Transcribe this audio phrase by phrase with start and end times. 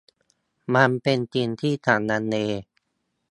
[0.73, 2.35] มันเป็นจริงที่ฉันลังเล